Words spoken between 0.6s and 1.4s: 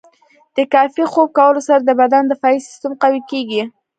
کافي خوب